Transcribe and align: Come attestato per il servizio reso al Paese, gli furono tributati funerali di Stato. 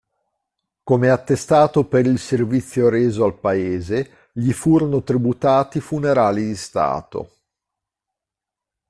Come 0.81 1.09
attestato 1.11 1.85
per 1.85 2.07
il 2.07 2.17
servizio 2.17 2.89
reso 2.89 3.23
al 3.23 3.37
Paese, 3.37 4.29
gli 4.33 4.51
furono 4.51 5.03
tributati 5.03 5.79
funerali 5.79 6.43
di 6.43 6.55
Stato. 6.55 7.31